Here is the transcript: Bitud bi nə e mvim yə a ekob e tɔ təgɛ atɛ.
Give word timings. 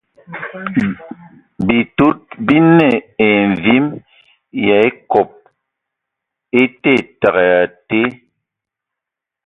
Bitud 1.67 2.21
bi 2.45 2.55
nə 2.77 2.89
e 3.27 3.29
mvim 3.51 3.85
yə 4.63 4.73
a 4.77 4.79
ekob 4.89 5.29
e 6.59 6.61
tɔ 6.81 6.91
təgɛ 7.21 7.45
atɛ. 7.63 8.01